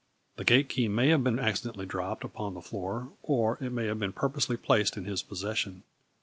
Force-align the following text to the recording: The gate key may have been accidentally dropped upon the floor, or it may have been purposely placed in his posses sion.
The 0.37 0.43
gate 0.43 0.67
key 0.67 0.87
may 0.87 1.09
have 1.09 1.23
been 1.23 1.37
accidentally 1.37 1.85
dropped 1.85 2.23
upon 2.23 2.55
the 2.55 2.61
floor, 2.61 3.11
or 3.21 3.59
it 3.61 3.71
may 3.71 3.85
have 3.85 3.99
been 3.99 4.13
purposely 4.13 4.57
placed 4.57 4.97
in 4.97 5.05
his 5.05 5.21
posses 5.21 5.59
sion. 5.59 5.83